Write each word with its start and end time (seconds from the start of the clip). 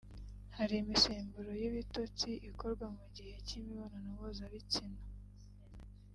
Hari 0.57 0.75
imisemburo 0.83 1.51
y’ibitotsi 1.61 2.29
ikorwa 2.49 2.85
mu 2.97 3.05
gihe 3.15 3.33
cy’imibonano 3.47 4.07
mpuzabitsina 4.15 5.01